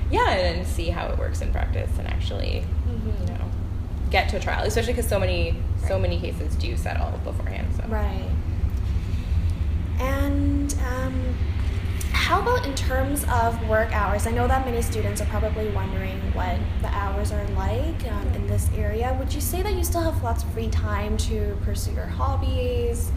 yeah, 0.09 0.29
and 0.31 0.65
see 0.65 0.89
how 0.89 1.07
it 1.09 1.17
works 1.19 1.41
in 1.41 1.51
practice 1.51 1.89
and 1.99 2.07
actually 2.07 2.63
Mhm. 2.87 3.19
you 3.27 3.33
know 3.33 3.45
get 4.09 4.29
to 4.29 4.37
a 4.37 4.39
trial, 4.39 4.65
especially 4.65 4.93
because 4.93 5.07
so 5.07 5.19
many 5.19 5.55
so 5.87 5.99
many 5.99 6.19
cases 6.19 6.55
do 6.55 6.75
settle 6.77 7.11
beforehand. 7.23 7.67
So 7.75 7.83
Right. 7.87 8.29
And 9.99 10.73
um, 10.85 11.35
how 12.11 12.41
about 12.41 12.65
in 12.67 12.75
terms 12.75 13.25
of 13.31 13.67
work 13.67 13.91
hours? 13.93 14.27
I 14.27 14.31
know 14.31 14.47
that 14.47 14.65
many 14.65 14.81
students 14.81 15.21
are 15.21 15.25
probably 15.25 15.69
wondering 15.69 16.19
what 16.33 16.57
the 16.81 16.87
hours 16.89 17.31
are 17.31 17.47
like 17.49 18.05
um, 18.11 18.27
in 18.35 18.47
this 18.47 18.69
area. 18.75 19.15
Would 19.17 19.33
you 19.33 19.41
say 19.41 19.61
that 19.61 19.73
you 19.73 19.83
still 19.83 20.01
have 20.01 20.21
lots 20.23 20.43
of 20.43 20.51
free 20.51 20.67
time 20.69 21.17
to 21.17 21.57
pursue 21.63 21.93
your 21.93 22.05
hobbies, 22.05 23.11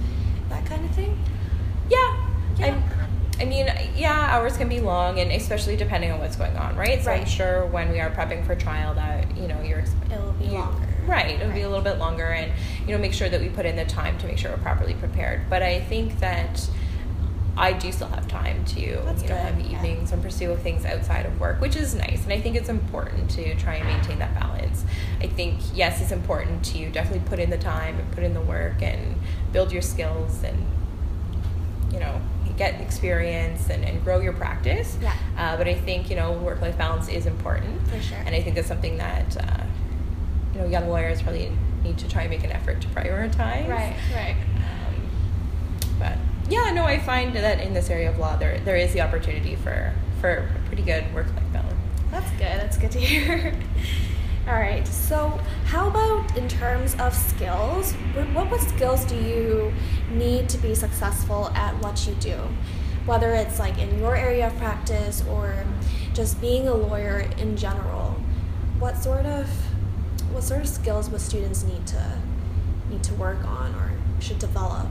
that 0.48 0.64
kind 0.66 0.84
of 0.84 0.90
thing? 0.92 1.18
yeah, 1.90 2.16
Yeah. 2.56 2.66
I'm, 2.66 2.99
I 3.40 3.44
mean, 3.46 3.66
yeah, 3.96 4.28
hours 4.36 4.56
can 4.56 4.68
be 4.68 4.80
long, 4.80 5.18
and 5.18 5.32
especially 5.32 5.76
depending 5.76 6.12
on 6.12 6.18
what's 6.20 6.36
going 6.36 6.56
on, 6.56 6.76
right? 6.76 7.02
So 7.02 7.10
I'm 7.10 7.24
sure 7.26 7.64
when 7.66 7.90
we 7.90 7.98
are 8.00 8.10
prepping 8.10 8.44
for 8.46 8.54
trial, 8.54 8.94
that 8.94 9.34
you 9.36 9.48
know 9.48 9.60
you're 9.62 9.84
It'll 10.12 10.32
be 10.32 10.46
you- 10.46 10.52
longer. 10.58 10.86
Right, 11.06 11.40
it'll 11.40 11.52
be 11.52 11.62
a 11.62 11.68
little 11.68 11.82
bit 11.82 11.98
longer, 11.98 12.26
and 12.26 12.52
you 12.86 12.94
know, 12.94 13.00
make 13.00 13.14
sure 13.14 13.28
that 13.28 13.40
we 13.40 13.48
put 13.48 13.64
in 13.66 13.74
the 13.74 13.86
time 13.86 14.18
to 14.18 14.26
make 14.26 14.36
sure 14.38 14.50
we're 14.52 14.58
properly 14.58 14.92
prepared. 14.94 15.48
But 15.48 15.62
I 15.62 15.80
think 15.80 16.20
that 16.20 16.68
I 17.56 17.72
do 17.72 17.90
still 17.90 18.08
have 18.08 18.28
time 18.28 18.64
to 18.66 18.74
That's 19.04 19.22
you 19.22 19.28
know 19.30 19.34
good, 19.34 19.44
have 19.44 19.58
yeah. 19.60 19.78
evenings 19.78 20.12
and 20.12 20.22
pursue 20.22 20.54
things 20.56 20.84
outside 20.84 21.24
of 21.26 21.40
work, 21.40 21.60
which 21.60 21.74
is 21.74 21.94
nice. 21.94 22.22
And 22.24 22.32
I 22.32 22.40
think 22.40 22.54
it's 22.54 22.68
important 22.68 23.30
to 23.30 23.54
try 23.56 23.76
and 23.76 23.86
maintain 23.88 24.18
that 24.20 24.34
balance. 24.38 24.84
I 25.20 25.26
think 25.26 25.58
yes, 25.74 26.00
it's 26.02 26.12
important 26.12 26.64
to 26.66 26.90
definitely 26.90 27.26
put 27.28 27.38
in 27.38 27.48
the 27.50 27.58
time 27.58 27.98
and 27.98 28.12
put 28.12 28.22
in 28.22 28.34
the 28.34 28.40
work 28.42 28.82
and 28.82 29.16
build 29.52 29.72
your 29.72 29.82
skills 29.82 30.44
and 30.44 30.64
you 31.92 31.98
know 31.98 32.20
get 32.60 32.78
experience 32.82 33.70
and, 33.70 33.82
and 33.86 34.04
grow 34.04 34.20
your 34.20 34.34
practice. 34.34 34.98
Yeah. 35.00 35.14
Uh, 35.38 35.56
but 35.56 35.66
I 35.66 35.74
think 35.74 36.10
you 36.10 36.16
know 36.16 36.32
work 36.32 36.60
life 36.60 36.76
balance 36.76 37.08
is 37.08 37.24
important. 37.24 37.88
For 37.88 38.00
sure. 38.00 38.18
And 38.18 38.34
I 38.34 38.42
think 38.42 38.54
that's 38.54 38.68
something 38.68 38.98
that 38.98 39.36
uh, 39.36 39.64
you 40.52 40.60
know 40.60 40.66
young 40.66 40.86
lawyers 40.88 41.22
probably 41.22 41.50
need 41.82 41.96
to 41.98 42.08
try 42.08 42.22
and 42.22 42.30
make 42.30 42.44
an 42.44 42.52
effort 42.52 42.82
to 42.82 42.88
prioritize. 42.88 43.66
Right, 43.66 43.96
right. 44.14 44.36
Um, 44.56 44.94
but 45.98 46.18
yeah, 46.50 46.70
no, 46.74 46.84
I 46.84 46.98
find 46.98 47.34
that 47.34 47.60
in 47.60 47.72
this 47.72 47.88
area 47.88 48.10
of 48.10 48.18
law, 48.18 48.36
there 48.36 48.60
there 48.60 48.76
is 48.76 48.92
the 48.92 49.00
opportunity 49.00 49.56
for 49.56 49.94
for 50.20 50.30
a 50.30 50.66
pretty 50.66 50.82
good 50.82 51.12
work 51.14 51.28
life 51.34 51.52
balance. 51.54 51.74
That's 52.10 52.30
good. 52.32 52.60
That's 52.60 52.76
good 52.76 52.90
to 52.90 53.00
hear. 53.00 53.54
All 54.50 54.56
right. 54.56 54.84
So, 54.84 55.38
how 55.66 55.86
about 55.88 56.36
in 56.36 56.48
terms 56.48 56.96
of 56.98 57.14
skills? 57.14 57.92
What, 58.34 58.50
what 58.50 58.60
skills 58.60 59.04
do 59.04 59.14
you 59.14 59.72
need 60.10 60.48
to 60.48 60.58
be 60.58 60.74
successful 60.74 61.52
at 61.54 61.80
what 61.80 62.04
you 62.04 62.14
do? 62.14 62.36
Whether 63.06 63.30
it's 63.30 63.60
like 63.60 63.78
in 63.78 64.00
your 64.00 64.16
area 64.16 64.48
of 64.48 64.56
practice 64.56 65.22
or 65.30 65.64
just 66.14 66.40
being 66.40 66.66
a 66.66 66.74
lawyer 66.74 67.30
in 67.38 67.56
general, 67.56 68.16
what 68.80 68.96
sort 68.96 69.24
of 69.24 69.48
what 70.32 70.42
sort 70.42 70.62
of 70.62 70.68
skills 70.68 71.08
would 71.10 71.20
students 71.20 71.62
need 71.62 71.86
to 71.86 72.18
need 72.90 73.04
to 73.04 73.14
work 73.14 73.44
on 73.44 73.72
or 73.76 73.92
should 74.18 74.40
develop? 74.40 74.88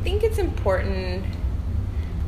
I 0.00 0.02
think 0.02 0.24
it's 0.24 0.38
important. 0.38 1.24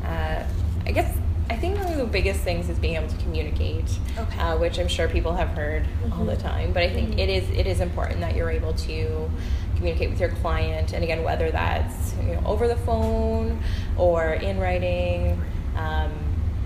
Uh, 0.05 0.45
I 0.87 0.93
guess 0.93 1.13
I 1.51 1.57
think 1.57 1.77
one 1.77 1.93
of 1.93 1.99
the 1.99 2.07
biggest 2.07 2.41
things 2.41 2.69
is 2.71 2.79
being 2.79 2.95
able 2.97 3.09
to 3.09 3.17
communicate, 3.19 3.85
Okay. 4.19 4.41
uh, 4.41 4.57
which 4.57 4.79
I'm 4.79 4.89
sure 4.89 5.09
people 5.09 5.35
have 5.35 5.49
heard 5.51 5.85
all 6.13 6.25
the 6.25 6.37
Mhm. 6.37 6.43
time. 6.43 6.73
But 6.73 6.83
I 6.85 6.89
think 6.89 7.11
Mhm. 7.11 7.19
it 7.19 7.29
is 7.29 7.51
it 7.51 7.67
is 7.67 7.81
important 7.81 8.21
that 8.21 8.35
you're 8.35 8.51
able 8.51 8.73
to 8.73 9.31
communicate 9.77 10.09
with 10.11 10.21
your 10.21 10.31
client, 10.31 10.93
and 10.95 11.05
again, 11.05 11.23
whether 11.23 11.51
that's 11.51 12.15
you 12.27 12.35
know, 12.35 12.41
over 12.47 12.67
the 12.67 12.77
phone 12.77 13.61
or 13.99 14.33
in 14.35 14.59
writing. 14.59 15.41
Um, 15.77 16.11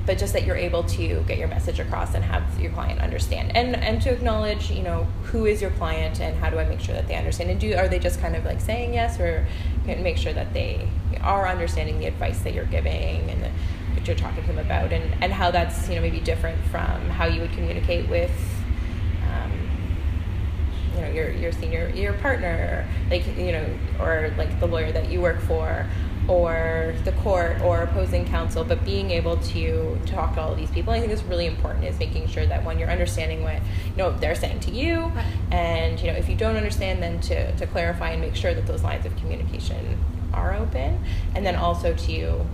but 0.06 0.16
just 0.16 0.32
that 0.32 0.44
you're 0.47 0.56
able 0.56 0.85
to 0.85 1.23
get 1.28 1.37
your 1.37 1.49
message 1.49 1.78
across 1.80 2.14
and 2.14 2.25
have 2.25 2.42
your 2.58 2.70
client 2.70 2.99
understand 3.02 3.54
and 3.54 3.76
and 3.76 4.00
to 4.00 4.11
acknowledge 4.11 4.70
you 4.70 4.82
know 4.82 5.06
who 5.25 5.44
is 5.44 5.61
your 5.61 5.70
client 5.73 6.18
and 6.18 6.35
how 6.38 6.49
do 6.49 6.58
i 6.58 6.64
make 6.64 6.80
sure 6.80 6.94
that 6.94 7.06
they 7.06 7.14
understand 7.14 7.50
and 7.50 7.61
do 7.61 7.75
are 7.76 7.88
they 7.88 7.99
just 7.99 8.18
kind 8.18 8.35
of 8.35 8.42
like 8.47 8.58
saying 8.58 8.94
yes 8.94 9.20
or 9.20 9.47
can 9.85 10.02
make 10.02 10.16
sure 10.16 10.32
that 10.32 10.54
they 10.54 10.80
are 11.23 11.47
understanding 11.47 11.99
the 11.99 12.06
advice 12.06 12.38
that 12.38 12.54
you're 12.54 12.64
giving 12.64 13.28
and 13.28 13.42
the, 13.42 13.50
you're 14.08 14.16
talking 14.16 14.42
to 14.42 14.48
them 14.48 14.58
about 14.58 14.92
and 14.92 15.22
and 15.22 15.32
how 15.32 15.50
that's 15.50 15.88
you 15.88 15.94
know 15.94 16.00
maybe 16.00 16.20
different 16.20 16.60
from 16.66 17.08
how 17.10 17.26
you 17.26 17.40
would 17.40 17.52
communicate 17.52 18.08
with 18.08 18.32
um, 19.30 19.52
you 20.94 21.00
know 21.02 21.10
your 21.10 21.30
your 21.30 21.52
senior 21.52 21.90
your 21.90 22.14
partner 22.14 22.88
like 23.10 23.26
you 23.36 23.52
know 23.52 23.66
or 24.00 24.32
like 24.36 24.58
the 24.60 24.66
lawyer 24.66 24.90
that 24.90 25.10
you 25.10 25.20
work 25.20 25.40
for 25.42 25.86
or 26.26 26.94
the 27.04 27.12
court 27.12 27.58
or 27.62 27.84
opposing 27.84 28.26
counsel, 28.26 28.62
but 28.62 28.84
being 28.84 29.10
able 29.10 29.38
to 29.38 29.98
talk 30.04 30.34
to 30.34 30.40
all 30.42 30.52
of 30.52 30.58
these 30.58 30.70
people, 30.70 30.92
I 30.92 31.00
think 31.00 31.10
is 31.10 31.22
really 31.22 31.46
important. 31.46 31.86
Is 31.86 31.98
making 31.98 32.28
sure 32.28 32.44
that 32.44 32.62
when 32.66 32.78
you're 32.78 32.90
understanding 32.90 33.42
what 33.42 33.54
you 33.54 33.96
know 33.96 34.12
they're 34.12 34.34
saying 34.34 34.60
to 34.60 34.70
you, 34.70 35.04
Right. 35.06 35.24
and 35.50 35.98
you 35.98 36.08
know 36.08 36.12
if 36.18 36.28
you 36.28 36.36
don't 36.36 36.56
understand, 36.56 37.02
then 37.02 37.18
to 37.20 37.56
to 37.56 37.66
clarify 37.66 38.10
and 38.10 38.20
make 38.20 38.36
sure 38.36 38.52
that 38.52 38.66
those 38.66 38.82
lines 38.82 39.06
of 39.06 39.16
communication 39.16 39.98
are 40.34 40.52
open, 40.54 41.02
and 41.34 41.46
then 41.46 41.56
also 41.56 41.94
to 41.94 42.44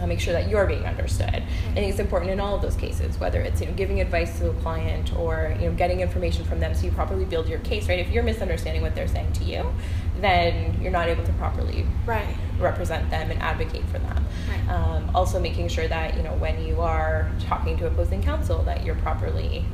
uh, 0.00 0.06
make 0.06 0.20
sure 0.20 0.32
that 0.32 0.48
you're 0.48 0.66
being 0.66 0.84
understood. 0.84 1.28
I 1.34 1.74
think 1.74 1.90
it's 1.90 1.98
important 1.98 2.30
in 2.32 2.40
all 2.40 2.54
of 2.56 2.62
those 2.62 2.74
cases, 2.76 3.18
whether 3.20 3.40
it's 3.40 3.60
you 3.60 3.66
know 3.68 3.72
giving 3.74 4.00
advice 4.00 4.38
to 4.38 4.50
a 4.50 4.54
client 4.54 5.14
or 5.16 5.56
you 5.60 5.68
know 5.68 5.74
getting 5.76 6.00
information 6.00 6.44
from 6.44 6.60
them 6.60 6.74
so 6.74 6.84
you 6.86 6.92
properly 6.92 7.24
build 7.24 7.48
your 7.48 7.60
case. 7.60 7.88
Right? 7.88 7.98
If 7.98 8.10
you're 8.10 8.22
misunderstanding 8.22 8.82
what 8.82 8.94
they're 8.94 9.08
saying 9.08 9.32
to 9.34 9.44
you, 9.44 9.72
then 10.20 10.80
you're 10.80 10.92
not 10.92 11.08
able 11.08 11.24
to 11.24 11.32
properly 11.34 11.86
Right. 12.06 12.36
represent 12.58 13.10
them 13.10 13.30
and 13.30 13.40
advocate 13.42 13.84
for 13.86 13.98
them. 13.98 14.24
Right. 14.48 14.74
Um, 14.74 15.10
also, 15.14 15.38
making 15.40 15.68
sure 15.68 15.86
that 15.88 16.16
you 16.16 16.22
know 16.22 16.34
when 16.34 16.64
you 16.66 16.80
are 16.80 17.30
talking 17.40 17.76
to 17.78 17.86
opposing 17.86 18.22
counsel 18.22 18.62
that 18.64 18.84
you're 18.84 18.94
properly 18.96 19.64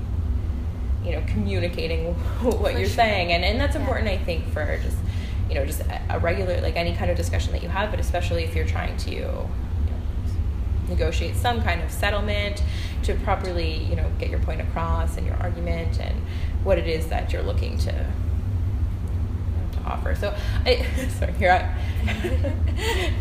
you 1.05 1.13
know 1.13 1.23
communicating 1.29 2.13
what 2.43 2.73
For 2.73 2.79
you're 2.79 2.87
sure. 2.89 2.97
saying, 2.97 3.33
and 3.33 3.45
and 3.45 3.61
that's 3.61 3.75
Yeah. 3.75 3.81
important 3.81 4.09
I 4.09 4.19
think 4.19 4.53
for 4.53 4.79
just 4.83 4.97
you 5.49 5.55
know 5.55 5.65
just 5.67 5.81
a, 6.11 6.19
regular 6.21 6.61
like 6.61 6.77
any 6.77 6.95
kind 6.95 7.11
of 7.11 7.17
discussion 7.17 7.53
that 7.53 7.63
you 7.63 7.69
have, 7.69 7.91
but 7.91 7.99
especially 8.01 8.45
if 8.45 8.55
you're 8.55 8.67
trying 8.67 8.97
to 8.99 9.47
negotiate 10.91 11.37
some 11.37 11.63
kind 11.63 11.81
of 11.81 11.91
settlement 11.91 12.63
to 13.05 13.15
properly 13.15 13.85
you 13.85 13.97
know 13.97 14.11
get 14.19 14.29
your 14.29 14.41
point 14.41 14.61
across 14.61 15.17
and 15.17 15.27
your 15.27 15.37
argument 15.37 15.99
and 16.01 16.21
what 16.63 16.79
it 16.79 16.87
is 16.87 17.07
that 17.07 17.33
you're 17.33 17.43
looking 17.43 17.79
to 17.79 18.07
to 19.73 19.79
offer. 19.87 20.15
So, 20.15 20.35
I, 20.67 20.87
sorry, 21.19 21.33
here 21.35 21.53
I 21.53 22.63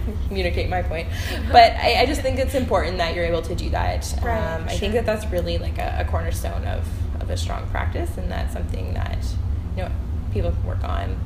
communicate 0.27 0.69
my 0.69 0.81
point, 0.81 1.07
but 1.51 1.73
I, 1.73 2.01
I 2.01 2.05
just 2.05 2.21
think 2.21 2.39
it's 2.39 2.55
important 2.55 2.97
that 2.97 3.15
you're 3.15 3.25
able 3.25 3.41
to 3.43 3.55
do 3.55 3.69
that. 3.71 4.13
Right, 4.23 4.37
um, 4.37 4.63
I 4.65 4.71
sure. 4.71 4.79
think 4.79 4.93
that 4.93 5.05
that's 5.05 5.25
really 5.27 5.57
like 5.57 5.77
a, 5.77 5.97
a 5.99 6.05
cornerstone 6.09 6.65
of, 6.65 6.85
of 7.21 7.29
a 7.29 7.37
strong 7.37 7.67
practice, 7.69 8.17
and 8.17 8.29
that's 8.31 8.53
something 8.53 8.93
that 8.93 9.17
you 9.75 9.83
know 9.83 9.91
people 10.33 10.51
can 10.51 10.65
work 10.65 10.83
on. 10.83 11.17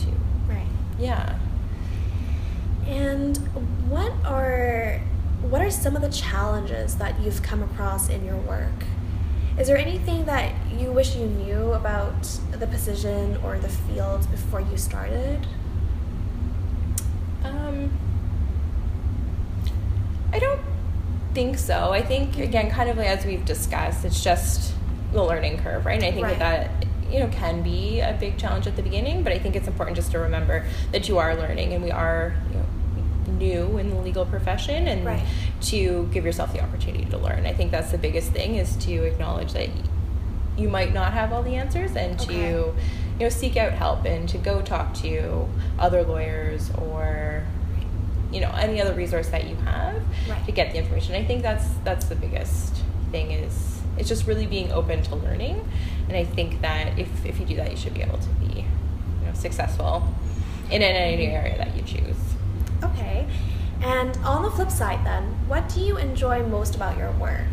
To 0.00 0.52
Right. 0.52 0.66
yeah. 0.98 1.38
And 2.86 3.36
what 3.88 4.12
are 4.24 5.00
what 5.42 5.60
are 5.60 5.70
some 5.70 5.96
of 5.96 6.02
the 6.02 6.08
challenges 6.08 6.96
that 6.96 7.18
you've 7.20 7.42
come 7.42 7.62
across 7.62 8.08
in 8.08 8.24
your 8.24 8.36
work? 8.36 8.84
Is 9.58 9.66
there 9.66 9.76
anything 9.76 10.24
that 10.26 10.54
you 10.72 10.90
wish 10.92 11.14
you 11.14 11.26
knew 11.26 11.72
about 11.72 12.22
the 12.52 12.66
position 12.66 13.36
or 13.44 13.58
the 13.58 13.68
field 13.68 14.30
before 14.30 14.60
you 14.60 14.76
started? 14.78 15.46
Um, 17.44 17.90
I 20.32 20.38
don't 20.38 20.60
think 21.34 21.58
so. 21.58 21.92
I 21.92 22.02
think 22.02 22.38
again, 22.38 22.70
kind 22.70 22.88
of 22.88 22.96
like 22.96 23.08
as 23.08 23.24
we've 23.26 23.44
discussed, 23.44 24.04
it's 24.04 24.22
just 24.22 24.72
the 25.12 25.22
learning 25.22 25.58
curve, 25.58 25.84
right? 25.84 25.96
And 25.96 26.04
I 26.04 26.12
think 26.12 26.24
Right. 26.26 26.38
that 26.38 26.70
that 26.80 26.86
you 27.12 27.18
know 27.20 27.28
can 27.28 27.62
be 27.62 28.00
a 28.00 28.16
big 28.18 28.38
challenge 28.38 28.66
at 28.66 28.76
the 28.76 28.82
beginning, 28.82 29.22
but 29.22 29.32
I 29.34 29.38
think 29.38 29.54
it's 29.54 29.68
important 29.68 29.96
just 29.96 30.12
to 30.12 30.18
remember 30.18 30.64
that 30.92 31.08
you 31.08 31.18
are 31.18 31.36
learning 31.36 31.74
and 31.74 31.82
we 31.84 31.90
are 31.90 32.32
you 32.50 32.54
know 32.58 32.64
new 33.38 33.78
in 33.78 33.90
the 33.90 33.96
legal 33.96 34.24
profession 34.26 34.86
and 34.88 35.04
Right. 35.04 35.22
to 35.62 36.08
give 36.12 36.24
yourself 36.24 36.52
the 36.52 36.60
opportunity 36.60 37.04
to 37.06 37.18
learn. 37.18 37.46
I 37.46 37.52
think 37.52 37.70
that's 37.70 37.90
the 37.90 37.98
biggest 37.98 38.30
thing 38.32 38.56
is 38.56 38.76
to 38.86 39.04
acknowledge 39.04 39.52
that 39.52 39.68
you 40.56 40.68
might 40.68 40.92
not 40.92 41.12
have 41.12 41.32
all 41.32 41.42
the 41.42 41.54
answers 41.56 41.96
and 41.96 42.18
to 42.20 42.32
you 42.34 42.74
know 43.20 43.28
seek 43.28 43.56
out 43.56 43.72
help 43.72 44.04
and 44.04 44.28
to 44.28 44.38
go 44.38 44.60
talk 44.60 44.92
to 44.94 45.48
other 45.78 46.02
lawyers 46.02 46.70
or 46.78 47.42
you 48.30 48.40
know 48.40 48.50
any 48.58 48.80
other 48.80 48.92
resource 48.94 49.28
that 49.30 49.46
you 49.46 49.56
have 49.56 50.02
Right. 50.28 50.44
to 50.46 50.52
get 50.52 50.72
the 50.72 50.78
information 50.78 51.14
i 51.14 51.24
think 51.24 51.42
that's 51.42 51.66
that's 51.84 52.06
the 52.06 52.14
biggest 52.14 52.74
thing 53.10 53.30
is 53.30 53.80
it's 53.98 54.08
just 54.08 54.26
really 54.26 54.46
being 54.46 54.70
open 54.72 55.02
to 55.04 55.16
learning 55.16 55.66
and 56.08 56.16
i 56.16 56.24
think 56.24 56.60
that 56.62 56.98
if 56.98 57.08
if 57.26 57.38
you 57.40 57.46
do 57.46 57.56
that 57.56 57.70
you 57.70 57.76
should 57.76 57.94
be 57.94 58.02
able 58.02 58.18
to 58.18 58.28
be 58.40 58.60
you 58.60 59.26
know 59.26 59.32
successful 59.34 60.02
in 60.70 60.82
any 60.82 61.26
area 61.28 61.56
that 61.56 61.74
you 61.76 61.82
choose 61.82 62.16
Okay. 62.82 63.26
And 63.82 64.16
on 64.18 64.42
the 64.42 64.50
flip 64.50 64.70
side 64.70 65.04
then, 65.04 65.24
what 65.48 65.68
do 65.68 65.80
you 65.80 65.96
enjoy 65.96 66.42
most 66.46 66.74
about 66.76 66.96
your 66.96 67.10
work? 67.12 67.46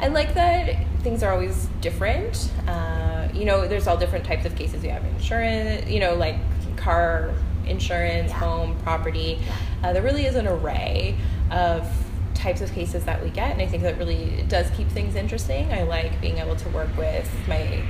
I 0.00 0.08
like 0.08 0.34
that 0.34 0.86
things 1.00 1.22
are 1.22 1.32
always 1.32 1.66
different. 1.80 2.50
Uh, 2.66 3.28
you 3.32 3.44
know, 3.44 3.66
there's 3.66 3.86
all 3.86 3.96
different 3.96 4.24
types 4.24 4.44
of 4.44 4.54
cases. 4.54 4.84
You 4.84 4.90
have 4.90 5.04
insurance, 5.04 5.88
you 5.88 6.00
know, 6.00 6.14
like 6.14 6.36
car 6.76 7.30
insurance, 7.66 8.30
Yeah. 8.30 8.38
home, 8.38 8.76
property. 8.82 9.40
Uh, 9.82 9.92
there 9.92 10.02
really 10.02 10.26
is 10.26 10.36
an 10.36 10.46
array 10.46 11.16
of 11.50 11.88
types 12.34 12.60
of 12.60 12.72
cases 12.72 13.04
that 13.04 13.22
we 13.22 13.30
get, 13.30 13.50
and 13.52 13.60
I 13.60 13.66
think 13.66 13.82
that 13.82 13.98
really 13.98 14.44
does 14.48 14.70
keep 14.70 14.88
things 14.88 15.16
interesting. 15.16 15.72
I 15.72 15.82
like 15.82 16.20
being 16.20 16.38
able 16.38 16.56
to 16.56 16.68
work 16.70 16.88
with 16.96 17.28
my 17.48 17.82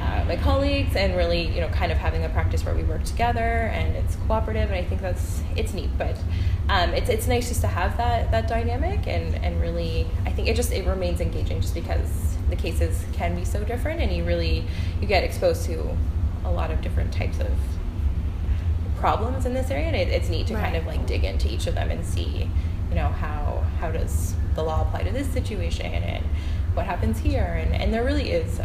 uh, 0.00 0.24
my 0.26 0.36
colleagues 0.36 0.94
and 0.94 1.16
really, 1.16 1.46
you 1.48 1.60
know, 1.60 1.68
kind 1.68 1.90
of 1.90 1.98
having 1.98 2.24
a 2.24 2.28
practice 2.28 2.64
where 2.64 2.74
we 2.74 2.84
work 2.84 3.02
together 3.04 3.40
and 3.40 3.96
it's 3.96 4.16
cooperative, 4.16 4.70
and 4.70 4.74
I 4.74 4.84
think 4.84 5.00
that's 5.00 5.42
it's 5.56 5.74
neat. 5.74 5.90
But 5.98 6.16
um, 6.68 6.94
it's 6.94 7.08
it's 7.08 7.26
nice 7.26 7.48
just 7.48 7.60
to 7.62 7.66
have 7.66 7.96
that 7.96 8.30
that 8.30 8.48
dynamic 8.48 9.06
and 9.06 9.34
and 9.36 9.60
really, 9.60 10.06
I 10.24 10.30
think 10.30 10.48
it 10.48 10.56
just 10.56 10.72
it 10.72 10.86
remains 10.86 11.20
engaging 11.20 11.60
just 11.60 11.74
because 11.74 12.36
the 12.48 12.56
cases 12.56 13.04
can 13.12 13.34
be 13.34 13.44
so 13.44 13.64
different, 13.64 14.00
and 14.00 14.12
you 14.12 14.24
really 14.24 14.64
you 15.00 15.06
get 15.06 15.24
exposed 15.24 15.64
to 15.66 15.96
a 16.44 16.50
lot 16.50 16.70
of 16.70 16.80
different 16.80 17.12
types 17.12 17.40
of 17.40 17.50
problems 18.98 19.46
in 19.46 19.54
this 19.54 19.70
area, 19.70 19.86
and 19.86 19.96
it, 19.96 20.08
it's 20.08 20.28
neat 20.28 20.46
to 20.46 20.54
kind 20.54 20.76
of 20.76 20.86
like 20.86 21.06
dig 21.06 21.24
into 21.24 21.52
each 21.52 21.66
of 21.66 21.74
them 21.74 21.90
and 21.90 22.04
see, 22.04 22.48
you 22.88 22.94
know, 22.94 23.08
how 23.08 23.64
how 23.80 23.90
does 23.90 24.34
the 24.54 24.62
law 24.62 24.82
apply 24.82 25.02
to 25.02 25.10
this 25.10 25.28
situation 25.28 25.86
and 25.86 26.24
what 26.74 26.86
happens 26.86 27.18
here, 27.18 27.60
and 27.60 27.74
and 27.74 27.92
there 27.92 28.04
really 28.04 28.30
is 28.30 28.60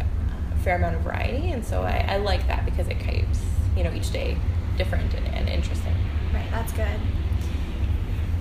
fair 0.64 0.76
amount 0.78 0.96
of 0.96 1.02
variety, 1.02 1.52
and 1.52 1.66
so 1.66 1.82
I, 1.82 2.06
I 2.08 2.18
like 2.18 2.48
that 2.48 2.66
because 2.66 2.88
it 2.88 3.00
keeps 3.00 3.40
you 3.76 3.84
know 3.84 3.94
each 3.94 4.12
day 4.12 4.38
different 4.78 5.14
and, 5.14 5.28
and 5.28 5.50
interesting. 5.50 5.96
Right, 6.34 6.50
that's 6.52 6.72
good. 6.74 7.00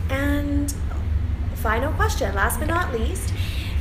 And 0.08 0.74
final 1.56 1.92
question, 1.92 2.34
last 2.34 2.58
but 2.58 2.68
not 2.68 2.92
least, 2.92 3.32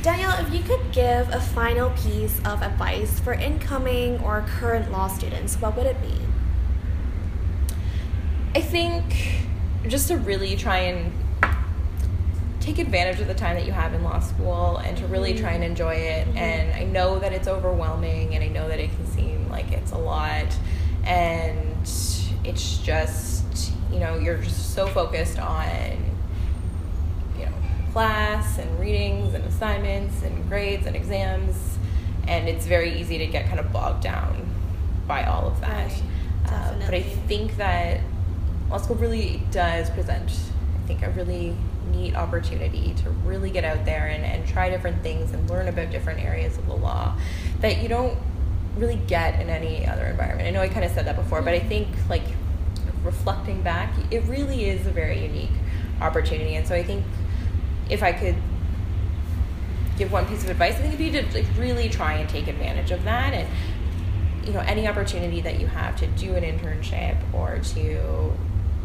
Danielle, 0.02 0.44
if 0.44 0.52
you 0.52 0.62
could 0.62 0.92
give 0.92 1.28
a 1.28 1.40
final 1.40 1.90
piece 1.90 2.38
of 2.44 2.62
advice 2.62 3.20
for 3.20 3.32
incoming 3.32 4.18
or 4.20 4.44
current 4.58 4.90
law 4.90 5.08
students, 5.08 5.56
what 5.56 5.76
would 5.76 5.86
it 5.86 6.00
be? 6.02 6.14
I 8.54 8.60
think 8.60 9.46
just 9.88 10.08
to 10.08 10.16
really 10.16 10.56
try 10.56 10.78
and 10.78 11.12
take 12.62 12.78
advantage 12.78 13.20
of 13.20 13.26
the 13.26 13.34
time 13.34 13.56
that 13.56 13.66
you 13.66 13.72
have 13.72 13.92
in 13.92 14.04
law 14.04 14.20
school 14.20 14.76
and 14.78 14.96
to 14.96 15.06
really 15.08 15.34
try 15.34 15.50
and 15.50 15.64
enjoy 15.64 15.94
it. 15.94 16.28
Mhm. 16.28 16.36
And 16.36 16.72
I 16.74 16.84
know 16.84 17.18
that 17.18 17.32
it's 17.32 17.48
overwhelming 17.48 18.34
and 18.34 18.42
I 18.42 18.48
know 18.48 18.68
that 18.68 18.78
it 18.78 18.90
can 18.94 19.06
seem 19.06 19.48
like 19.50 19.72
it's 19.72 19.90
a 19.90 19.98
lot. 19.98 20.46
And 21.04 21.58
it's 22.44 22.78
just, 22.78 23.72
you 23.92 23.98
know, 23.98 24.16
you're 24.16 24.38
just 24.38 24.74
so 24.74 24.86
focused 24.86 25.38
on, 25.40 25.70
you 27.36 27.46
know, 27.46 27.52
class 27.92 28.58
and 28.58 28.78
readings 28.78 29.34
and 29.34 29.44
assignments 29.44 30.22
and 30.22 30.48
grades 30.48 30.86
and 30.86 30.94
exams. 30.94 31.56
And 32.28 32.48
it's 32.48 32.66
very 32.66 33.00
easy 33.00 33.18
to 33.18 33.26
get 33.26 33.46
kind 33.48 33.58
of 33.58 33.72
bogged 33.72 34.04
down 34.04 34.48
by 35.08 35.24
all 35.24 35.48
of 35.48 35.60
that. 35.60 35.90
Right. 35.90 36.02
Uh, 36.52 36.74
but 36.86 36.94
I 36.94 37.02
think 37.02 37.56
that 37.56 38.00
law 38.70 38.76
school 38.76 38.96
really 38.96 39.42
does 39.50 39.90
present, 39.90 40.30
I 40.30 40.86
think, 40.86 41.02
a 41.02 41.10
really 41.10 41.56
neat 41.92 42.16
opportunity 42.16 42.94
to 42.94 43.10
really 43.10 43.50
get 43.50 43.64
out 43.64 43.84
there 43.84 44.06
and, 44.06 44.24
and 44.24 44.46
try 44.46 44.70
different 44.70 45.02
things 45.02 45.32
and 45.32 45.48
learn 45.48 45.68
about 45.68 45.90
different 45.90 46.20
areas 46.20 46.58
of 46.58 46.66
the 46.66 46.74
law 46.74 47.16
that 47.60 47.82
you 47.82 47.88
don't 47.88 48.18
really 48.76 49.00
get 49.06 49.40
in 49.40 49.48
any 49.48 49.86
other 49.86 50.06
environment. 50.06 50.48
I 50.48 50.50
know 50.50 50.60
I 50.60 50.68
kind 50.68 50.84
of 50.84 50.92
said 50.92 51.06
that 51.06 51.16
before, 51.16 51.42
but 51.42 51.54
I 51.54 51.60
think 51.60 51.88
like 52.08 52.24
reflecting 53.04 53.62
back, 53.62 53.92
it 54.10 54.24
really 54.24 54.68
is 54.68 54.86
a 54.86 54.90
very 54.90 55.22
unique 55.24 55.50
opportunity. 56.00 56.54
And 56.54 56.66
so 56.66 56.74
I 56.74 56.82
think 56.82 57.04
if 57.90 58.02
I 58.02 58.12
could 58.12 58.36
give 59.98 60.10
one 60.10 60.26
piece 60.26 60.42
of 60.42 60.50
advice, 60.50 60.74
I 60.74 60.78
think 60.78 61.00
it'd 61.00 61.12
be 61.12 61.30
to 61.30 61.42
like 61.42 61.46
really 61.58 61.88
try 61.88 62.14
and 62.14 62.28
take 62.28 62.48
advantage 62.48 62.90
of 62.90 63.04
that 63.04 63.34
and 63.34 63.48
you 64.46 64.52
know 64.52 64.60
any 64.60 64.88
opportunity 64.88 65.40
that 65.40 65.60
you 65.60 65.66
have 65.66 65.96
to 65.96 66.06
do 66.08 66.34
an 66.34 66.42
internship 66.42 67.16
or 67.32 67.58
to 67.58 68.32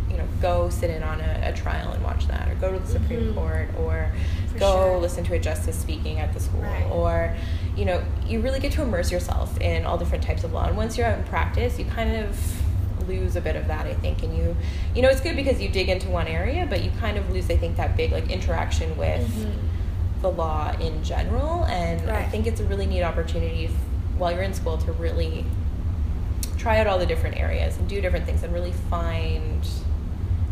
you 0.09 0.17
know 0.17 0.25
go 0.41 0.69
sit 0.69 0.89
in 0.89 1.03
on 1.03 1.19
a, 1.21 1.41
a 1.45 1.53
trial 1.53 1.91
and 1.91 2.03
watch 2.03 2.27
that 2.27 2.47
or 2.49 2.55
go 2.55 2.71
to 2.71 2.79
the 2.79 2.87
Supreme 2.87 3.31
Mhm. 3.31 3.35
Court 3.35 3.69
or 3.77 4.11
For 4.53 4.59
go 4.59 4.71
sure. 4.91 4.97
listen 4.99 5.23
to 5.25 5.33
a 5.35 5.39
justice 5.39 5.75
speaking 5.77 6.19
at 6.19 6.33
the 6.33 6.39
school 6.39 6.61
Right. 6.61 6.85
or 6.91 7.35
you 7.75 7.85
know 7.85 8.01
you 8.25 8.39
really 8.39 8.59
get 8.59 8.71
to 8.73 8.81
immerse 8.81 9.11
yourself 9.11 9.59
in 9.59 9.85
all 9.85 9.97
different 9.97 10.23
types 10.23 10.43
of 10.43 10.53
law 10.53 10.65
and 10.67 10.77
once 10.77 10.97
you're 10.97 11.07
out 11.07 11.17
in 11.17 11.23
practice 11.25 11.77
you 11.77 11.85
kind 11.85 12.15
of 12.15 12.39
lose 13.07 13.35
a 13.35 13.41
bit 13.41 13.55
of 13.55 13.67
that 13.67 13.85
I 13.85 13.93
think 13.95 14.23
and 14.23 14.35
you 14.37 14.55
you 14.95 15.01
know 15.01 15.09
it's 15.09 15.21
good 15.21 15.35
because 15.35 15.61
you 15.61 15.69
dig 15.69 15.89
into 15.89 16.09
one 16.09 16.27
area 16.27 16.65
but 16.69 16.83
you 16.83 16.91
kind 16.99 17.17
of 17.17 17.29
lose 17.31 17.49
I 17.49 17.57
think 17.57 17.77
that 17.77 17.95
big 17.97 18.11
like 18.11 18.29
interaction 18.29 18.97
with 18.97 19.27
Mhm. 19.27 19.53
the 20.21 20.31
law 20.31 20.73
in 20.79 21.03
general 21.03 21.65
and 21.65 22.09
I 22.09 22.23
think 22.23 22.47
it's 22.47 22.59
a 22.59 22.63
really 22.65 22.85
neat 22.85 23.03
opportunity 23.03 23.65
f- 23.65 23.71
while 24.17 24.31
you're 24.31 24.41
in 24.41 24.53
school 24.53 24.77
to 24.79 24.91
really 24.93 25.45
try 26.57 26.79
out 26.79 26.87
all 26.87 26.97
the 26.97 27.05
different 27.05 27.37
areas 27.37 27.77
and 27.77 27.87
do 27.87 28.01
different 28.01 28.25
things 28.25 28.41
and 28.43 28.51
really 28.53 28.73
find 28.89 29.67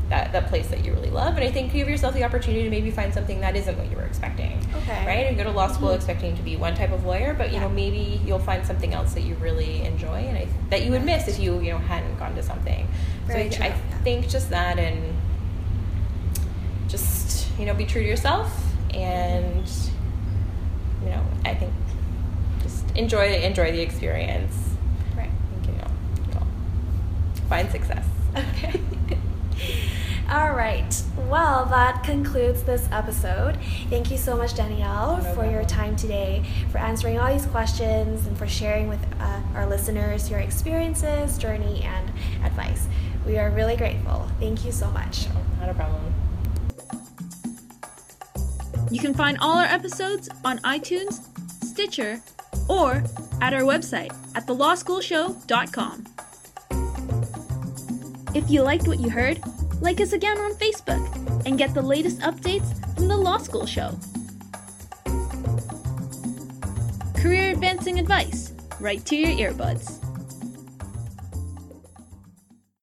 that, 0.10 0.32
that 0.34 0.48
place 0.48 0.68
that 0.68 0.86
you 0.86 0.94
really 0.94 1.10
love. 1.10 1.36
And 1.36 1.44
I 1.44 1.52
think 1.52 1.74
give 1.74 1.90
yourself 1.90 2.14
the 2.14 2.24
opportunity 2.24 2.64
to 2.64 2.70
maybe 2.70 2.92
find 2.92 3.12
something 3.14 3.40
that 3.42 3.56
isn't 3.56 3.76
what 3.78 3.90
you 3.90 3.98
were 3.98 4.04
expecting. 4.06 4.60
Okay. 4.76 5.06
Right? 5.06 5.26
And 5.26 5.36
go 5.36 5.44
to 5.44 5.50
law 5.52 5.68
school 5.68 5.90
Mhm. 5.90 5.96
expecting 5.96 6.36
to 6.38 6.44
be 6.44 6.56
one 6.56 6.76
type 6.76 6.92
of 6.92 7.06
lawyer, 7.06 7.34
but 7.34 7.52
you 7.52 7.60
know, 7.60 7.70
maybe 7.70 8.22
you'll 8.24 8.38
find 8.40 8.64
something 8.66 8.94
else 8.94 9.14
that 9.16 9.22
you 9.24 9.34
really 9.36 9.82
enjoy 9.82 10.18
and 10.20 10.38
I, 10.38 10.48
that 10.70 10.84
you 10.84 10.92
would 10.92 11.04
miss 11.04 11.28
if 11.28 11.40
you, 11.40 11.60
you 11.60 11.72
know, 11.72 11.80
hadn't 11.80 12.18
gone 12.20 12.36
to 12.36 12.44
something. 12.44 12.88
Very 13.26 13.50
so 13.50 13.64
I, 13.64 13.66
I 13.66 13.70
yeah. 13.70 13.78
think 14.04 14.30
just 14.30 14.52
that 14.52 14.78
and 14.78 15.16
just, 16.88 17.48
you 17.58 17.66
know, 17.66 17.74
be 17.74 17.86
true 17.86 18.02
to 18.04 18.08
yourself 18.08 18.52
and 18.94 19.68
you 21.04 21.10
know, 21.10 21.24
I 21.46 21.54
think 21.56 21.74
just 22.64 22.90
enjoy 22.96 23.34
enjoy 23.42 23.72
the 23.72 23.82
experience. 23.82 24.56
Right. 25.18 25.30
You 25.66 25.74
know, 25.74 26.42
find 27.50 27.70
success. 27.72 28.06
Okay. 28.36 28.80
All 30.30 30.54
right. 30.54 31.04
Well, 31.30 31.66
that 31.68 32.04
concludes 32.04 32.64
this 32.64 32.90
episode. 32.92 33.60
Thank 33.90 34.10
you 34.10 34.18
so 34.18 34.36
much, 34.36 34.56
Danielle, 34.56 35.18
No 35.18 35.34
for 35.36 35.46
your 35.46 35.64
time 35.66 35.96
today, 35.96 36.44
for 36.72 36.80
answering 36.80 37.20
all 37.20 37.32
these 37.32 37.46
questions, 37.46 38.26
and 38.26 38.36
for 38.36 38.48
sharing 38.48 38.90
with 38.90 39.00
uh, 39.20 39.42
our 39.54 39.68
listeners 39.68 40.30
your 40.30 40.40
experiences, 40.40 41.38
journey, 41.38 41.84
and 41.84 42.12
advice. 42.44 42.88
We 43.26 43.38
are 43.38 43.52
really 43.52 43.76
grateful. 43.76 44.28
Thank 44.40 44.66
you 44.66 44.72
so 44.72 44.90
much. 44.92 45.28
Not 45.60 45.70
a 45.70 45.74
problem. 45.76 46.14
You 48.90 49.00
can 49.00 49.14
find 49.14 49.38
all 49.40 49.58
our 49.58 49.66
episodes 49.66 50.28
on 50.44 50.58
iTunes, 50.60 51.22
Stitcher, 51.64 52.20
or 52.68 53.04
at 53.42 53.54
our 53.54 53.62
website 53.62 54.16
at 54.36 54.48
thelawschoolshow.com. 54.48 56.06
If 58.34 58.50
you 58.50 58.64
liked 58.64 58.88
what 58.88 59.00
you 59.00 59.10
heard, 59.10 59.42
like 59.82 60.02
us 60.02 60.14
again 60.14 60.38
on 60.38 60.54
Facebook 60.54 61.46
and 61.46 61.58
get 61.58 61.74
the 61.74 61.82
latest 61.82 62.20
updates 62.20 62.74
from 62.96 63.08
the 63.08 63.18
Law 63.18 63.38
School 63.38 63.66
Show. 63.66 63.98
Career 67.16 67.52
advancing 67.52 68.00
advice 68.00 68.54
right 68.80 69.04
to 69.06 69.16
your 69.16 69.52
earbuds. 69.52 69.95